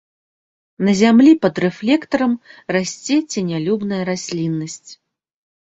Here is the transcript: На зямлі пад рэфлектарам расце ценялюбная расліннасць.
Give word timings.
На 0.87 0.91
зямлі 1.01 1.33
пад 1.43 1.61
рэфлектарам 1.65 2.33
расце 2.77 3.19
ценялюбная 3.35 4.01
расліннасць. 4.11 4.91